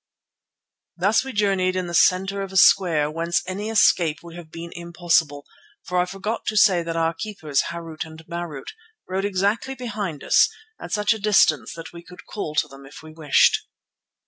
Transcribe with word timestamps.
Thus 0.97 1.23
we 1.23 1.31
journeyed 1.31 1.75
in 1.75 1.85
the 1.85 1.93
centre 1.93 2.41
of 2.41 2.51
a 2.51 2.57
square 2.57 3.11
whence 3.11 3.43
any 3.45 3.69
escape 3.69 4.23
would 4.23 4.35
have 4.35 4.49
been 4.49 4.71
impossible, 4.73 5.45
for 5.83 5.99
I 5.99 6.05
forgot 6.05 6.43
to 6.47 6.57
say 6.57 6.81
that 6.81 6.95
our 6.95 7.13
keepers 7.13 7.65
Harût 7.69 8.03
and 8.03 8.25
Marût 8.25 8.73
rode 9.07 9.25
exactly 9.25 9.75
behind 9.75 10.23
us, 10.23 10.49
at 10.81 10.91
such 10.91 11.13
a 11.13 11.19
distance 11.21 11.73
that 11.75 11.93
we 11.93 12.01
could 12.01 12.25
call 12.25 12.55
to 12.55 12.67
them 12.67 12.83
if 12.87 13.03
we 13.03 13.11
wished. 13.13 13.67